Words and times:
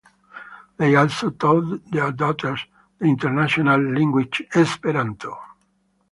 They 0.77 0.95
also 0.95 1.29
taught 1.29 1.91
their 1.91 2.11
daughters 2.11 2.65
the 2.97 3.05
international 3.05 3.79
language 3.93 4.41
Esperanto. 4.55 5.37